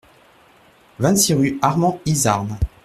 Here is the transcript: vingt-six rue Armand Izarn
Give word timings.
vingt-six 0.99 1.35
rue 1.35 1.59
Armand 1.61 1.99
Izarn 2.07 2.57